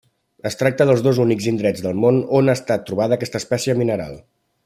Es 0.49 0.55
tracta 0.61 0.87
dels 0.89 1.03
dos 1.07 1.19
únics 1.25 1.49
indrets 1.51 1.83
del 1.87 2.01
món 2.05 2.17
on 2.39 2.49
ha 2.53 2.57
estat 2.61 2.87
trobada 2.89 3.19
aquesta 3.21 3.43
espècie 3.43 3.77
mineral. 3.83 4.19